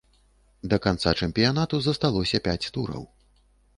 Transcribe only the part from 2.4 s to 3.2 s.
пяць тураў.